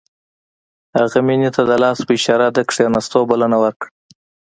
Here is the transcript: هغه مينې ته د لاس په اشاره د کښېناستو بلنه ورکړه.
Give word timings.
هغه 0.97 1.19
مينې 1.27 1.49
ته 1.55 1.61
د 1.69 1.71
لاس 1.83 1.99
په 2.07 2.11
اشاره 2.17 2.47
د 2.51 2.57
کښېناستو 2.69 3.19
بلنه 3.31 3.57
ورکړه. 3.63 3.89